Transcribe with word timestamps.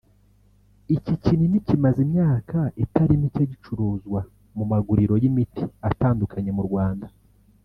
Iki 0.95 1.13
kinini 1.23 1.57
kimaze 1.67 1.99
imyaka 2.07 2.59
itari 2.83 3.13
mike 3.21 3.43
gicuruzwa 3.51 4.19
mu 4.55 4.63
maguriro 4.71 5.13
y’imiti 5.23 5.63
atandukanye 5.89 6.51
mu 6.57 6.63
Rwanda 6.69 7.07